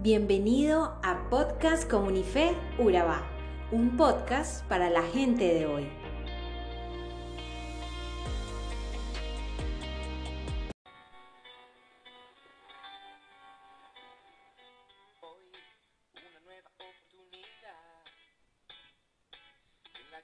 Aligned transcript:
Bienvenido 0.00 0.96
a 1.02 1.28
Podcast 1.28 1.90
Comunife 1.90 2.54
Urabá, 2.78 3.28
un 3.72 3.96
podcast 3.96 4.64
para 4.68 4.90
la 4.90 5.02
gente 5.02 5.42
de 5.42 5.66
hoy. 5.66 5.90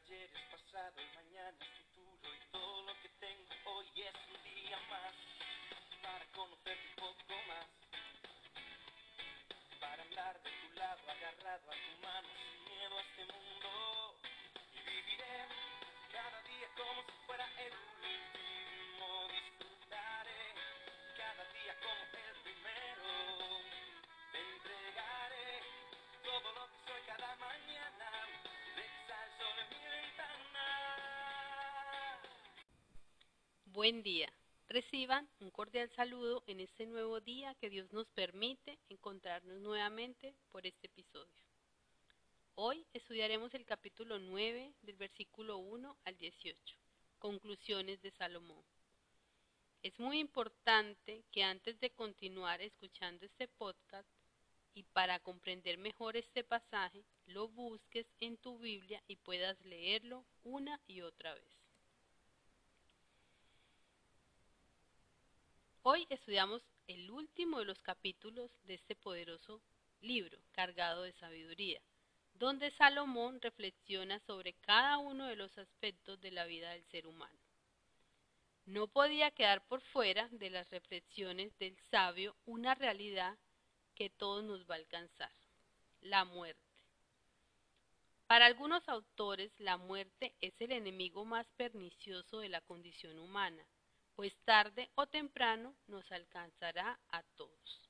Ayer 0.05 0.31
es 0.31 0.51
pasado, 0.53 0.95
el 0.99 1.15
mañana 1.17 1.59
agarrado 11.85 11.93
a 11.93 11.93
tu 11.93 12.01
mano, 12.03 12.29
sin 12.35 12.65
miedo 12.65 12.97
a 12.97 13.03
este 13.03 13.25
mundo. 13.33 13.71
Y 14.73 14.79
viviré 14.81 15.37
cada 16.13 16.41
día 16.43 16.69
como 16.77 17.03
si 17.03 17.13
fuera 17.27 17.47
el 17.59 17.73
último. 17.73 19.29
Disfrutaré 19.29 20.45
cada 21.17 21.45
día 21.53 21.75
como 21.85 22.03
el 22.15 22.37
primero. 22.43 23.09
Te 24.33 24.39
entregaré 24.41 25.61
todo 26.23 26.49
lo 26.53 26.65
que 26.71 26.79
soy 26.87 27.03
cada 27.07 27.37
mañana. 27.37 28.09
En 28.25 28.43
mi 28.45 28.71
ventana. 28.81 29.29
Buen 33.67 34.03
día. 34.03 34.33
Reciban 34.69 35.29
un 35.41 35.51
cordial 35.51 35.91
saludo 35.95 36.43
en 36.47 36.61
este 36.61 36.87
nuevo 36.87 37.21
día 37.21 37.55
que 37.61 37.71
Dios 37.71 37.93
nos 37.93 38.09
permite 38.09 38.79
encontrarnos 38.89 39.61
nuevamente 39.61 40.35
por 40.51 40.67
este 40.67 40.87
episodio. 40.87 41.44
Hoy 42.57 42.87
estudiaremos 42.93 43.53
el 43.55 43.65
capítulo 43.65 44.21
9 44.21 44.75
del 44.83 44.95
versículo 44.95 45.59
1 45.59 45.97
al 46.05 46.17
18, 46.17 46.77
conclusiones 47.19 48.01
de 48.01 48.13
Salomón. 48.13 48.65
Es 49.83 49.99
muy 49.99 50.21
importante 50.21 51.25
que 51.33 51.43
antes 51.43 51.81
de 51.81 51.91
continuar 51.91 52.63
escuchando 52.63 53.27
este 53.27 53.49
podcast 53.49 54.09
y 54.73 54.85
para 54.85 55.19
comprender 55.19 55.79
mejor 55.79 56.17
este 56.17 56.45
pasaje, 56.45 57.05
lo 57.27 57.49
busques 57.49 58.07
en 58.21 58.37
tu 58.37 58.57
Biblia 58.61 59.03
y 59.09 59.17
puedas 59.17 59.61
leerlo 59.65 60.25
una 60.45 60.81
y 60.87 61.01
otra 61.01 61.35
vez. 61.35 61.59
Hoy 65.83 66.07
estudiamos 66.09 66.63
el 66.87 67.11
último 67.11 67.59
de 67.59 67.65
los 67.65 67.83
capítulos 67.83 68.53
de 68.63 68.75
este 68.75 68.95
poderoso 68.95 69.61
libro 70.01 70.39
cargado 70.53 71.03
de 71.03 71.13
sabiduría, 71.15 71.81
donde 72.35 72.71
Salomón 72.73 73.41
reflexiona 73.41 74.21
sobre 74.21 74.55
cada 74.55 74.99
uno 74.99 75.27
de 75.27 75.37
los 75.37 75.57
aspectos 75.59 76.21
de 76.21 76.31
la 76.31 76.45
vida 76.45 76.71
del 76.71 76.85
ser 76.87 77.07
humano. 77.07 77.39
No 78.67 78.87
podía 78.89 79.31
quedar 79.31 79.67
por 79.67 79.81
fuera 79.81 80.29
de 80.31 80.51
las 80.51 80.69
reflexiones 80.71 81.57
del 81.59 81.77
sabio 81.91 82.35
una 82.47 82.75
realidad 82.75 83.37
que 83.95 84.11
todos 84.11 84.43
nos 84.45 84.69
va 84.69 84.75
a 84.75 84.79
alcanzar, 84.79 85.33
la 86.01 86.25
muerte. 86.25 86.61
Para 88.27 88.47
algunos 88.47 88.89
autores, 88.89 89.53
la 89.59 89.77
muerte 89.77 90.35
es 90.41 90.55
el 90.61 90.73
enemigo 90.73 91.25
más 91.25 91.47
pernicioso 91.57 92.41
de 92.41 92.49
la 92.49 92.61
condición 92.63 93.19
humana 93.19 93.65
pues 94.15 94.33
tarde 94.45 94.91
o 94.95 95.07
temprano 95.07 95.75
nos 95.89 96.11
alcanzará 96.13 96.99
a 97.09 97.23
todos. 97.37 97.84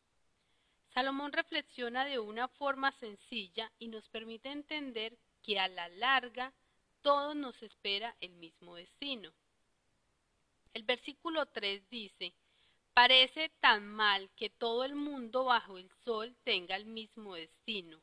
Salomón 0.94 1.32
reflexiona 1.32 2.04
de 2.04 2.20
una 2.20 2.46
forma 2.46 2.92
sencilla 3.00 3.72
y 3.80 3.88
nos 3.88 4.08
permite 4.08 4.50
entender 4.50 5.18
que 5.42 5.58
a 5.58 5.66
la 5.66 5.88
larga 5.88 6.54
todos 7.02 7.34
nos 7.34 7.60
espera 7.62 8.16
el 8.20 8.32
mismo 8.34 8.76
destino. 8.76 9.32
El 10.72 10.84
versículo 10.84 11.46
3 11.46 11.90
dice, 11.90 12.32
Parece 12.94 13.48
tan 13.60 13.88
mal 13.88 14.30
que 14.36 14.50
todo 14.50 14.84
el 14.84 14.94
mundo 14.94 15.44
bajo 15.44 15.78
el 15.78 15.90
sol 16.04 16.36
tenga 16.44 16.76
el 16.76 16.86
mismo 16.86 17.34
destino. 17.34 18.00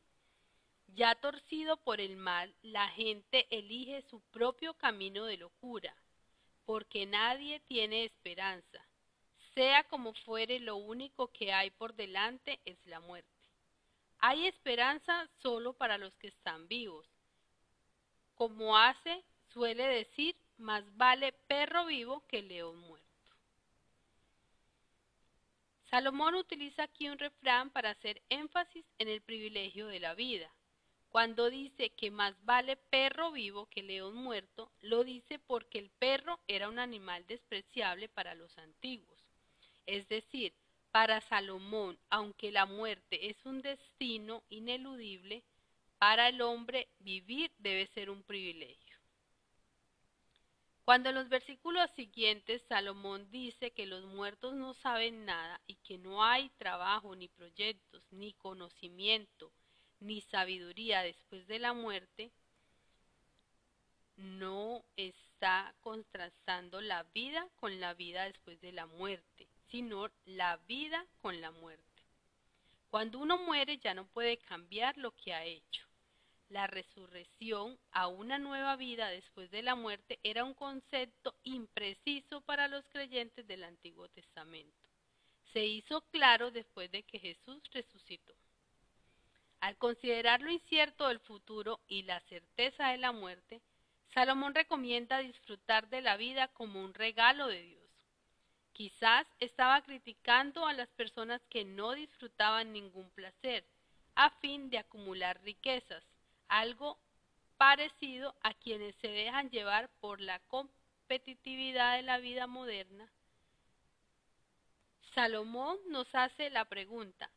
Ya 0.88 1.16
torcido 1.16 1.78
por 1.78 2.02
el 2.02 2.18
mal, 2.18 2.54
la 2.62 2.90
gente 2.90 3.48
elige 3.50 4.02
su 4.10 4.20
propio 4.32 4.74
camino 4.74 5.24
de 5.24 5.38
locura 5.38 5.96
porque 6.66 7.06
nadie 7.06 7.62
tiene 7.62 8.04
esperanza. 8.06 8.86
Sea 9.54 9.84
como 9.86 10.14
fuere, 10.14 10.60
lo 10.60 10.78
único 10.78 11.28
que 11.32 11.52
hay 11.52 11.72
por 11.72 11.94
delante 11.96 12.60
es 12.66 12.78
la 12.86 13.00
muerte. 13.00 13.30
Hay 14.20 14.48
esperanza 14.48 15.28
solo 15.42 15.74
para 15.74 15.98
los 15.98 16.14
que 16.16 16.28
están 16.28 16.68
vivos. 16.68 17.08
Como 18.36 18.78
hace, 18.78 19.24
suele 19.50 19.86
decir, 19.88 20.36
más 20.58 20.84
vale 20.96 21.34
perro 21.48 21.86
vivo 21.86 22.24
que 22.28 22.42
león 22.42 22.78
muerto. 22.78 23.08
Salomón 25.90 26.36
utiliza 26.36 26.84
aquí 26.84 27.10
un 27.10 27.18
refrán 27.18 27.70
para 27.70 27.90
hacer 27.90 28.22
énfasis 28.30 28.86
en 28.98 29.10
el 29.10 29.22
privilegio 29.22 29.88
de 29.88 30.00
la 30.00 30.14
vida. 30.14 30.50
Cuando 31.10 31.50
dice 31.50 31.90
que 31.90 32.10
más 32.10 32.34
vale 32.46 32.78
perro 32.78 33.34
vivo 33.34 33.66
que 33.66 33.84
león 33.84 34.16
muerto, 34.16 34.72
lo 34.80 35.04
dice 35.04 35.40
porque 35.40 35.80
el 35.80 35.90
perro 35.90 36.40
era 36.48 36.70
un 36.70 36.80
animal 36.80 37.28
despreciable 37.28 38.08
para 38.08 38.34
los 38.36 38.58
antiguos. 38.58 39.21
Es 39.86 40.08
decir, 40.08 40.54
para 40.92 41.22
Salomón, 41.22 41.98
aunque 42.10 42.52
la 42.52 42.66
muerte 42.66 43.30
es 43.30 43.38
un 43.46 43.62
destino 43.62 44.44
ineludible, 44.50 45.44
para 45.98 46.30
el 46.30 46.42
hombre 46.42 46.88
vivir 47.00 47.52
debe 47.60 47.88
ser 47.88 48.10
un 48.10 48.24
privilegio. 48.24 48.98
Cuando 50.84 51.10
en 51.10 51.16
los 51.16 51.30
versículos 51.30 51.90
siguientes 51.92 52.62
Salomón 52.68 53.30
dice 53.32 53.72
que 53.72 53.86
los 53.86 54.04
muertos 54.04 54.56
no 54.56 54.74
saben 54.74 55.26
nada 55.26 55.62
y 55.68 55.76
que 55.76 55.98
no 55.98 56.24
hay 56.24 56.50
trabajo, 56.58 57.16
ni 57.16 57.28
proyectos, 57.28 58.04
ni 58.12 58.34
conocimiento, 58.34 59.52
ni 60.00 60.22
sabiduría 60.22 61.04
después 61.04 61.48
de 61.48 61.60
la 61.60 61.74
muerte, 61.74 62.32
no 64.18 64.84
está 64.98 65.74
contrastando 65.82 66.82
la 66.82 67.04
vida 67.04 67.48
con 67.58 67.80
la 67.80 67.94
vida 67.94 68.24
después 68.26 68.60
de 68.60 68.72
la 68.72 68.88
muerte, 68.88 69.48
sino 69.72 70.10
la 70.26 70.58
vida 70.68 71.06
con 71.22 71.42
la 71.42 71.52
muerte. 71.52 71.86
Cuando 72.90 73.20
uno 73.20 73.38
muere 73.38 73.78
ya 73.78 73.94
no 73.94 74.06
puede 74.06 74.38
cambiar 74.38 74.98
lo 74.98 75.16
que 75.16 75.34
ha 75.34 75.46
hecho. 75.46 75.88
La 76.50 76.68
resurrección 76.68 77.80
a 77.94 78.08
una 78.08 78.38
nueva 78.38 78.76
vida 78.76 79.08
después 79.08 79.50
de 79.50 79.62
la 79.62 79.76
muerte 79.76 80.20
era 80.24 80.44
un 80.44 80.54
concepto 80.54 81.34
impreciso 81.44 82.42
para 82.42 82.68
los 82.68 82.86
creyentes 82.90 83.48
del 83.48 83.64
Antiguo 83.64 84.10
Testamento. 84.10 84.90
Se 85.54 85.66
hizo 85.66 86.02
claro 86.12 86.52
después 86.52 86.92
de 86.92 87.04
que 87.04 87.20
Jesús 87.20 87.62
resucitó. 87.72 88.34
Al 89.62 89.78
considerar 89.78 90.42
lo 90.42 90.52
incierto 90.52 91.08
del 91.08 91.20
futuro 91.20 91.80
y 91.88 92.04
la 92.04 92.20
certeza 92.22 92.90
de 92.90 92.98
la 92.98 93.14
muerte, 93.14 93.62
Salomón 94.14 94.54
recomienda 94.54 95.20
disfrutar 95.20 95.88
de 95.88 96.02
la 96.02 96.18
vida 96.18 96.50
como 96.50 96.84
un 96.84 96.94
regalo 96.94 97.48
de 97.48 97.62
Dios. 97.62 97.81
Quizás 98.82 99.28
estaba 99.40 99.80
criticando 99.84 100.66
a 100.66 100.74
las 100.74 100.90
personas 100.90 101.40
que 101.52 101.64
no 101.64 101.92
disfrutaban 101.92 102.74
ningún 102.74 103.12
placer 103.12 103.64
a 104.16 104.32
fin 104.40 104.72
de 104.72 104.80
acumular 104.80 105.40
riquezas, 105.44 106.04
algo 106.48 106.98
parecido 107.60 108.36
a 108.42 108.56
quienes 108.56 108.96
se 108.96 109.08
dejan 109.08 109.52
llevar 109.52 109.92
por 110.00 110.20
la 110.20 110.40
competitividad 110.48 111.98
de 111.98 112.02
la 112.02 112.18
vida 112.18 112.48
moderna. 112.48 113.08
Salomón 115.14 115.78
nos 115.90 116.08
hace 116.16 116.50
la 116.50 116.66
pregunta, 116.66 117.30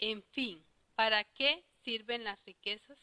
en 0.00 0.24
fin, 0.32 0.66
¿Para 0.96 1.22
qué 1.22 1.62
sirven 1.84 2.24
las 2.24 2.44
riquezas? 2.44 2.98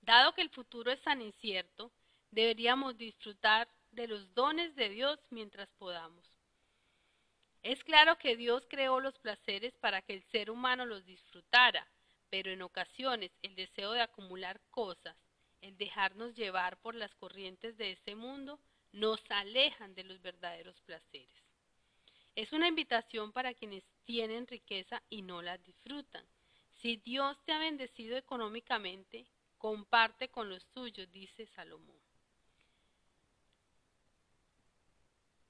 Dado 0.00 0.34
que 0.34 0.42
el 0.42 0.50
futuro 0.50 0.90
es 0.90 1.00
tan 1.02 1.22
incierto, 1.22 1.92
deberíamos 2.32 2.98
disfrutar 2.98 3.68
de 3.94 4.08
los 4.08 4.34
dones 4.34 4.74
de 4.74 4.88
Dios 4.88 5.18
mientras 5.30 5.68
podamos. 5.78 6.24
Es 7.62 7.82
claro 7.84 8.18
que 8.18 8.36
Dios 8.36 8.66
creó 8.68 9.00
los 9.00 9.18
placeres 9.18 9.72
para 9.78 10.02
que 10.02 10.14
el 10.14 10.22
ser 10.24 10.50
humano 10.50 10.84
los 10.84 11.04
disfrutara, 11.06 11.88
pero 12.28 12.50
en 12.50 12.62
ocasiones 12.62 13.30
el 13.42 13.54
deseo 13.54 13.92
de 13.92 14.02
acumular 14.02 14.60
cosas, 14.70 15.16
el 15.62 15.76
dejarnos 15.78 16.34
llevar 16.34 16.76
por 16.82 16.94
las 16.94 17.14
corrientes 17.14 17.76
de 17.78 17.92
este 17.92 18.14
mundo, 18.14 18.60
nos 18.92 19.20
alejan 19.30 19.94
de 19.94 20.04
los 20.04 20.20
verdaderos 20.20 20.80
placeres. 20.82 21.42
Es 22.36 22.52
una 22.52 22.68
invitación 22.68 23.32
para 23.32 23.54
quienes 23.54 23.84
tienen 24.04 24.46
riqueza 24.46 25.02
y 25.08 25.22
no 25.22 25.40
la 25.40 25.56
disfrutan. 25.56 26.26
Si 26.82 26.96
Dios 26.96 27.38
te 27.44 27.52
ha 27.52 27.58
bendecido 27.58 28.16
económicamente, 28.16 29.26
comparte 29.56 30.28
con 30.28 30.50
los 30.50 30.66
tuyos, 30.66 31.10
dice 31.10 31.46
Salomón. 31.46 32.04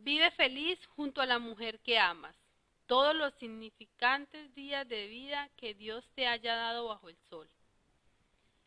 Vive 0.04 0.30
feliz 0.32 0.78
junto 0.88 1.22
a 1.22 1.26
la 1.26 1.38
mujer 1.38 1.80
que 1.80 1.98
amas. 1.98 2.36
todos 2.84 3.16
los 3.16 3.32
significantes 3.36 4.54
días 4.54 4.86
de 4.86 5.06
vida 5.06 5.48
que 5.56 5.72
Dios 5.72 6.04
te 6.14 6.26
haya 6.26 6.54
dado 6.54 6.88
bajo 6.88 7.08
el 7.08 7.16
sol. 7.30 7.48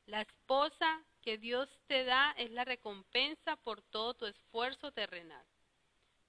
La 0.08 0.22
esposa 0.22 1.04
que 1.22 1.38
Dios 1.38 1.70
te 1.86 2.04
da 2.06 2.32
es 2.32 2.50
la 2.50 2.66
recompensa 2.66 3.56
por 3.58 3.84
todo 3.84 4.16
tu 4.16 4.26
esfuerzo 4.26 4.92
terrenal. 4.92 5.46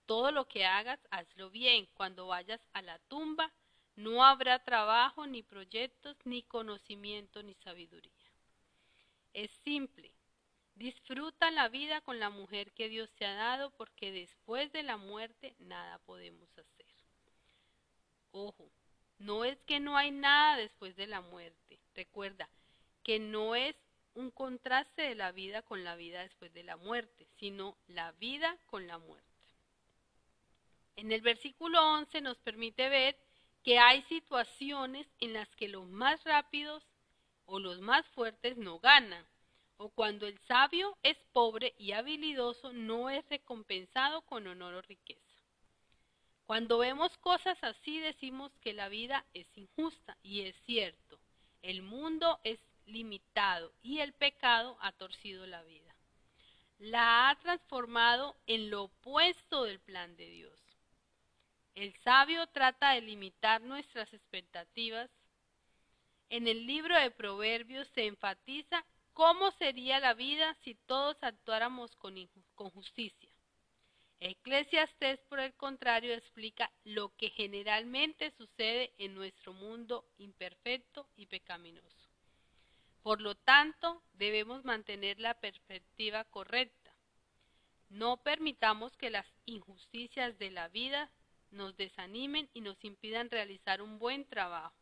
Todo 0.04 0.30
lo 0.30 0.46
que 0.46 0.66
hagas, 0.66 1.00
hazlo 1.10 1.48
bien. 1.48 1.88
Cuando 1.94 2.26
vayas 2.26 2.60
a 2.74 2.82
la 2.82 2.98
tumba, 3.08 3.50
no 3.96 4.22
habrá 4.22 4.62
trabajo, 4.62 5.26
ni 5.26 5.42
proyectos, 5.42 6.18
ni 6.26 6.42
conocimiento, 6.42 7.42
ni 7.42 7.54
sabiduría. 7.54 8.30
Es 9.32 9.50
simple. 9.64 10.12
Disfruta 10.78 11.50
la 11.50 11.68
vida 11.68 12.00
con 12.02 12.20
la 12.20 12.30
mujer 12.30 12.70
que 12.70 12.88
Dios 12.88 13.10
te 13.16 13.26
ha 13.26 13.34
dado 13.34 13.72
porque 13.72 14.12
después 14.12 14.70
de 14.70 14.84
la 14.84 14.96
muerte 14.96 15.56
nada 15.58 15.98
podemos 16.06 16.48
hacer. 16.56 16.86
Ojo, 18.30 18.70
no 19.18 19.44
es 19.44 19.60
que 19.62 19.80
no 19.80 19.96
hay 19.96 20.12
nada 20.12 20.56
después 20.56 20.94
de 20.94 21.08
la 21.08 21.20
muerte. 21.20 21.80
Recuerda 21.96 22.48
que 23.02 23.18
no 23.18 23.56
es 23.56 23.74
un 24.14 24.30
contraste 24.30 25.02
de 25.02 25.16
la 25.16 25.32
vida 25.32 25.62
con 25.62 25.82
la 25.82 25.96
vida 25.96 26.22
después 26.22 26.54
de 26.54 26.62
la 26.62 26.76
muerte, 26.76 27.26
sino 27.40 27.76
la 27.88 28.12
vida 28.12 28.56
con 28.66 28.86
la 28.86 28.98
muerte. 28.98 29.26
En 30.94 31.10
el 31.10 31.22
versículo 31.22 31.82
11 31.94 32.20
nos 32.20 32.38
permite 32.38 32.88
ver 32.88 33.18
que 33.64 33.80
hay 33.80 34.02
situaciones 34.02 35.08
en 35.18 35.32
las 35.32 35.48
que 35.56 35.66
los 35.66 35.88
más 35.88 36.22
rápidos 36.22 36.86
o 37.46 37.58
los 37.58 37.80
más 37.80 38.06
fuertes 38.10 38.56
no 38.56 38.78
ganan, 38.78 39.26
o 39.78 39.88
cuando 39.90 40.26
el 40.26 40.38
sabio 40.40 40.96
es 41.02 41.16
pobre 41.32 41.74
y 41.78 41.92
habilidoso 41.92 42.72
no 42.72 43.10
es 43.10 43.24
recompensado 43.28 44.22
con 44.22 44.46
honor 44.46 44.74
o 44.74 44.82
riqueza. 44.82 45.22
Cuando 46.46 46.78
vemos 46.78 47.16
cosas 47.18 47.56
así 47.62 47.98
decimos 48.00 48.52
que 48.60 48.72
la 48.72 48.88
vida 48.88 49.24
es 49.34 49.46
injusta 49.56 50.16
y 50.22 50.42
es 50.42 50.56
cierto. 50.64 51.20
El 51.62 51.82
mundo 51.82 52.40
es 52.42 52.58
limitado 52.86 53.72
y 53.82 54.00
el 54.00 54.12
pecado 54.14 54.76
ha 54.80 54.92
torcido 54.92 55.46
la 55.46 55.62
vida. 55.62 55.94
La 56.78 57.28
ha 57.28 57.34
transformado 57.36 58.36
en 58.46 58.70
lo 58.70 58.84
opuesto 58.84 59.64
del 59.64 59.78
plan 59.80 60.16
de 60.16 60.28
Dios. 60.28 60.58
El 61.74 61.94
sabio 62.02 62.46
trata 62.48 62.92
de 62.94 63.02
limitar 63.02 63.60
nuestras 63.60 64.12
expectativas. 64.12 65.08
En 66.30 66.48
el 66.48 66.66
libro 66.66 66.98
de 66.98 67.10
Proverbios 67.10 67.86
se 67.94 68.06
enfatiza 68.06 68.84
cómo 69.18 69.50
sería 69.58 69.98
la 69.98 70.14
vida 70.14 70.56
si 70.62 70.76
todos 70.86 71.16
actuáramos 71.22 71.90
con, 71.96 72.14
justicia. 72.70 73.28
Eclesiastes, 74.20 75.18
por 75.28 75.40
el 75.40 75.52
contrario, 75.54 76.14
explica 76.14 76.70
lo 76.84 77.12
que 77.16 77.30
generalmente 77.30 78.30
sucede 78.38 78.94
en 78.96 79.16
nuestro 79.16 79.52
mundo 79.54 80.04
imperfecto 80.18 81.08
y 81.16 81.26
pecaminoso. 81.26 82.08
Por 83.02 83.20
lo 83.20 83.34
tanto, 83.34 84.04
debemos 84.12 84.64
mantener 84.64 85.18
la 85.18 85.34
perspectiva 85.34 86.22
correcta. 86.22 86.94
No 87.88 88.18
permitamos 88.18 88.96
que 88.98 89.10
las 89.10 89.26
injusticias 89.46 90.38
de 90.38 90.52
la 90.52 90.68
vida 90.68 91.10
nos 91.50 91.76
desanimen 91.76 92.48
y 92.54 92.60
nos 92.60 92.84
impidan 92.84 93.30
realizar 93.30 93.82
un 93.82 93.98
buen 93.98 94.28
trabajo. 94.28 94.76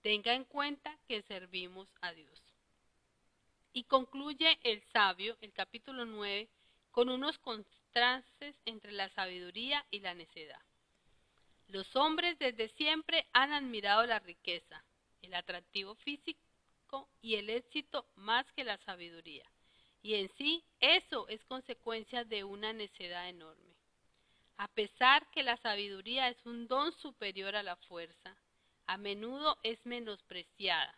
Tenga 0.00 0.34
en 0.34 0.46
cuenta 0.46 0.98
que 1.06 1.22
servimos 1.22 1.86
a 2.00 2.10
Dios. 2.10 2.51
Y 3.72 3.84
concluye 3.84 4.58
el 4.62 4.82
sabio, 4.92 5.36
el 5.40 5.52
capítulo 5.52 6.04
9, 6.04 6.48
con 6.90 7.08
unos 7.08 7.38
contrastes 7.38 8.54
entre 8.66 8.92
la 8.92 9.08
sabiduría 9.10 9.84
y 9.90 10.00
la 10.00 10.14
necedad. 10.14 10.60
Los 11.68 11.96
hombres 11.96 12.38
desde 12.38 12.68
siempre 12.70 13.26
han 13.32 13.52
admirado 13.52 14.04
la 14.04 14.18
riqueza, 14.18 14.84
el 15.22 15.32
atractivo 15.32 15.94
físico 15.94 17.08
y 17.22 17.36
el 17.36 17.48
éxito 17.48 18.06
más 18.14 18.44
que 18.52 18.64
la 18.64 18.76
sabiduría. 18.78 19.50
Y 20.02 20.16
en 20.16 20.28
sí 20.36 20.64
eso 20.80 21.26
es 21.28 21.42
consecuencia 21.44 22.24
de 22.24 22.44
una 22.44 22.74
necedad 22.74 23.28
enorme. 23.28 23.74
A 24.58 24.68
pesar 24.68 25.30
que 25.30 25.42
la 25.42 25.56
sabiduría 25.56 26.28
es 26.28 26.44
un 26.44 26.66
don 26.68 26.92
superior 26.98 27.56
a 27.56 27.62
la 27.62 27.76
fuerza, 27.76 28.36
a 28.86 28.98
menudo 28.98 29.56
es 29.62 29.78
menospreciada. 29.86 30.94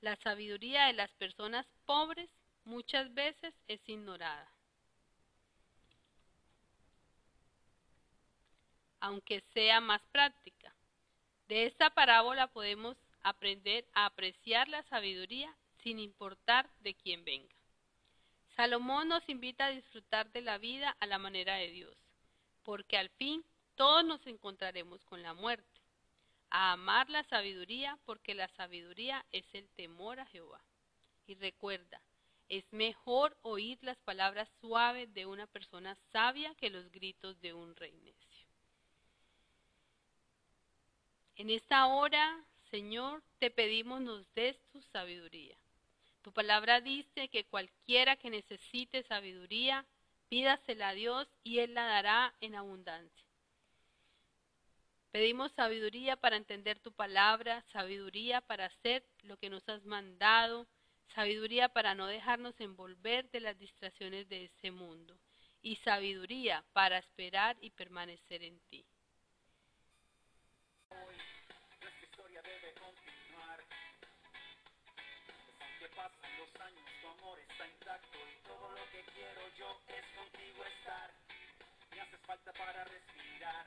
La 0.00 0.16
sabiduría 0.16 0.86
de 0.86 0.92
las 0.92 1.10
personas 1.12 1.66
pobres 1.84 2.28
muchas 2.64 3.12
veces 3.14 3.54
es 3.68 3.80
ignorada. 3.88 4.56
aunque 9.06 9.40
sea 9.54 9.80
más 9.80 10.02
práctica. 10.10 10.74
De 11.48 11.66
esta 11.66 11.90
parábola 11.90 12.48
podemos 12.48 12.96
aprender 13.22 13.84
a 13.94 14.06
apreciar 14.06 14.68
la 14.68 14.82
sabiduría 14.84 15.54
sin 15.82 16.00
importar 16.00 16.68
de 16.80 16.94
quién 16.94 17.24
venga. 17.24 17.54
Salomón 18.56 19.08
nos 19.08 19.28
invita 19.28 19.66
a 19.66 19.70
disfrutar 19.70 20.32
de 20.32 20.40
la 20.40 20.58
vida 20.58 20.96
a 20.98 21.06
la 21.06 21.18
manera 21.18 21.54
de 21.54 21.70
Dios, 21.70 21.96
porque 22.64 22.96
al 22.96 23.10
fin 23.10 23.44
todos 23.76 24.04
nos 24.04 24.26
encontraremos 24.26 25.04
con 25.04 25.22
la 25.22 25.34
muerte, 25.34 25.75
a 26.58 26.72
amar 26.72 27.10
la 27.10 27.22
sabiduría, 27.24 27.98
porque 28.06 28.34
la 28.34 28.48
sabiduría 28.56 29.26
es 29.30 29.44
el 29.52 29.68
temor 29.76 30.20
a 30.20 30.24
Jehová. 30.24 30.58
Y 31.26 31.34
recuerda, 31.34 32.00
es 32.48 32.64
mejor 32.72 33.36
oír 33.42 33.78
las 33.82 33.98
palabras 33.98 34.48
suaves 34.62 35.12
de 35.12 35.26
una 35.26 35.46
persona 35.46 35.94
sabia 36.12 36.54
que 36.54 36.70
los 36.70 36.90
gritos 36.92 37.38
de 37.42 37.52
un 37.52 37.76
rey 37.76 37.92
necio. 37.92 38.46
En 41.36 41.50
esta 41.50 41.88
hora, 41.88 42.42
Señor, 42.70 43.22
te 43.38 43.50
pedimos 43.50 44.00
nos 44.00 44.24
des 44.32 44.56
tu 44.72 44.80
sabiduría. 44.80 45.58
Tu 46.22 46.32
palabra 46.32 46.80
dice 46.80 47.28
que 47.28 47.44
cualquiera 47.44 48.16
que 48.16 48.30
necesite 48.30 49.02
sabiduría, 49.02 49.84
pídasela 50.30 50.88
a 50.88 50.94
Dios 50.94 51.28
y 51.44 51.58
Él 51.58 51.74
la 51.74 51.84
dará 51.84 52.34
en 52.40 52.54
abundancia. 52.54 53.25
Pedimos 55.16 55.50
sabiduría 55.52 56.14
para 56.16 56.36
entender 56.36 56.78
tu 56.78 56.92
palabra, 56.92 57.64
sabiduría 57.72 58.42
para 58.42 58.66
hacer 58.66 59.02
lo 59.22 59.38
que 59.38 59.48
nos 59.48 59.66
has 59.66 59.82
mandado, 59.86 60.66
sabiduría 61.14 61.70
para 61.70 61.94
no 61.94 62.06
dejarnos 62.06 62.60
envolver 62.60 63.30
de 63.30 63.40
las 63.40 63.58
distracciones 63.58 64.28
de 64.28 64.44
este 64.44 64.70
mundo 64.70 65.18
y 65.62 65.76
sabiduría 65.76 66.66
para 66.74 66.98
esperar 66.98 67.56
y 67.62 67.70
permanecer 67.70 68.42
en 68.42 68.60
ti. 68.68 68.84
pasan 75.96 76.36
los 76.36 76.60
años, 76.60 76.90
tu 77.00 77.08
amor 77.08 77.38
está 77.38 77.66
intacto 77.66 78.18
y 78.18 78.46
todo 78.46 78.68
lo 78.68 78.84
que 78.90 79.02
quiero 79.14 79.40
yo 79.56 79.80
es 79.88 80.04
contigo 80.14 80.62
estar. 80.66 81.10
Me 81.90 82.00
haces 82.02 82.20
falta 82.26 82.52
para 82.52 82.84
respirar, 82.84 83.66